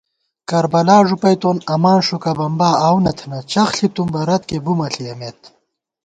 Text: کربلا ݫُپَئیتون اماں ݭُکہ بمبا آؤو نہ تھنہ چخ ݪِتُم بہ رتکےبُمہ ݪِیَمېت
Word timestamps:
کربلا 0.49 0.97
ݫُپَئیتون 1.07 1.57
اماں 1.73 1.99
ݭُکہ 2.05 2.31
بمبا 2.37 2.69
آؤو 2.85 2.97
نہ 3.05 3.11
تھنہ 3.17 3.39
چخ 3.51 3.69
ݪِتُم 3.77 4.07
بہ 4.13 4.21
رتکےبُمہ 4.27 4.87
ݪِیَمېت 4.93 5.39